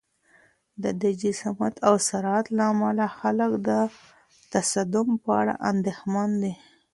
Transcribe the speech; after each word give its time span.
د 0.83 0.85
دې 1.01 1.11
جسامت 1.21 1.73
او 1.87 1.95
سرعت 2.07 2.45
له 2.57 2.63
امله 2.73 3.05
خلک 3.19 3.51
د 3.67 3.69
تصادم 4.53 5.07
په 5.23 5.29
اړه 5.41 5.53
اندېښمن 5.71 6.29
دي. 6.43 6.53